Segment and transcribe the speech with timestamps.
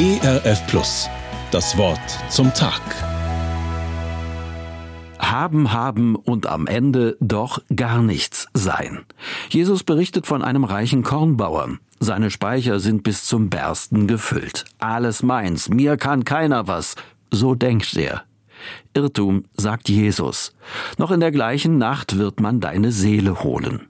[0.00, 1.10] ERF Plus.
[1.50, 2.00] Das Wort
[2.30, 2.80] zum Tag.
[5.18, 9.04] Haben, haben und am Ende doch gar nichts sein.
[9.50, 11.80] Jesus berichtet von einem reichen Kornbauern.
[11.98, 14.64] Seine Speicher sind bis zum Bersten gefüllt.
[14.78, 16.94] Alles meins, mir kann keiner was.
[17.30, 18.22] So denkt er.
[18.94, 20.54] Irrtum, sagt Jesus.
[20.96, 23.82] Noch in der gleichen Nacht wird man deine Seele holen.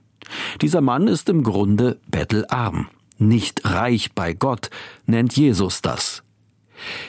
[0.61, 2.89] Dieser Mann ist im Grunde bettelarm.
[3.21, 4.71] Nicht reich bei Gott,
[5.05, 6.23] nennt Jesus das.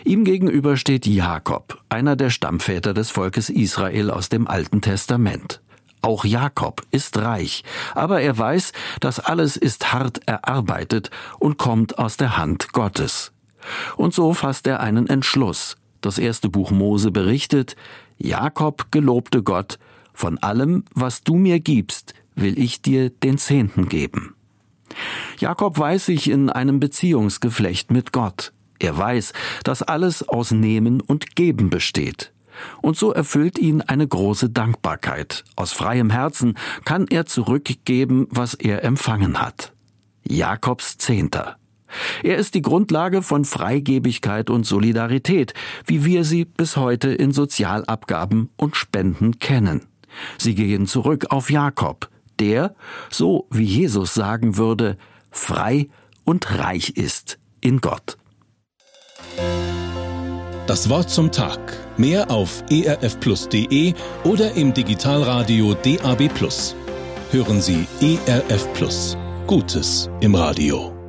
[0.04, 5.62] Ihm gegenüber steht Jakob, einer der Stammväter des Volkes Israel aus dem Alten Testament.
[6.02, 11.08] Auch Jakob ist reich, aber er weiß, das alles ist hart erarbeitet
[11.38, 13.32] und kommt aus der Hand Gottes.
[13.96, 15.78] Und so fasst er einen Entschluss.
[16.02, 17.74] Das erste Buch Mose berichtet,
[18.18, 19.78] Jakob gelobte Gott,
[20.12, 24.34] von allem, was du mir gibst, will ich dir den Zehnten geben.
[25.38, 28.52] Jakob weiß sich in einem Beziehungsgeflecht mit Gott.
[28.78, 29.32] Er weiß,
[29.64, 32.32] dass alles aus Nehmen und Geben besteht.
[32.80, 35.44] Und so erfüllt ihn eine große Dankbarkeit.
[35.56, 39.72] Aus freiem Herzen kann er zurückgeben, was er empfangen hat.
[40.24, 41.56] Jakobs Zehnter.
[42.22, 45.54] Er ist die Grundlage von Freigebigkeit und Solidarität,
[45.86, 49.82] wie wir sie bis heute in Sozialabgaben und Spenden kennen.
[50.38, 52.08] Sie gehen zurück auf Jakob,
[52.40, 52.74] der,
[53.10, 54.96] so wie Jesus sagen würde,
[55.30, 55.88] frei
[56.24, 58.16] und reich ist in Gott.
[60.66, 61.58] Das Wort zum Tag.
[61.96, 66.30] Mehr auf erfplus.de oder im Digitalradio DAB+.
[67.30, 69.16] Hören Sie ERF Plus.
[69.46, 71.01] Gutes im Radio.